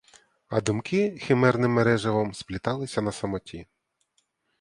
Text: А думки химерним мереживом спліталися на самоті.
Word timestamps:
А 0.47 0.61
думки 0.61 1.19
химерним 1.19 1.71
мереживом 1.71 2.33
спліталися 2.33 3.01
на 3.01 3.11
самоті. 3.11 3.67